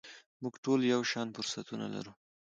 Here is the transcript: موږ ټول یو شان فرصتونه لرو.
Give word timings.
موږ 0.41 0.53
ټول 0.63 0.79
یو 0.93 1.01
شان 1.11 1.27
فرصتونه 1.35 1.85
لرو. 1.93 2.13